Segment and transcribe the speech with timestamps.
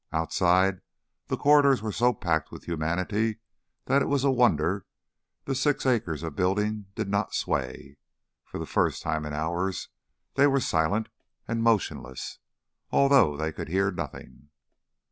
[0.11, 0.81] Outside,
[1.27, 3.37] the corridors were so packed with humanity
[3.85, 4.87] that it was a wonder
[5.45, 7.97] the six acres of building did not sway.
[8.43, 9.89] For the first time in hours
[10.33, 11.09] they were silent
[11.47, 12.39] and motionless,
[12.89, 14.49] although they could hear nothing.